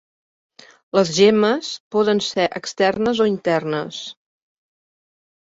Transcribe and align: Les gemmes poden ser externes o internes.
Les 0.99 1.11
gemmes 1.17 1.69
poden 1.95 2.21
ser 2.29 2.47
externes 2.61 3.21
o 3.27 3.31
internes. 3.35 4.03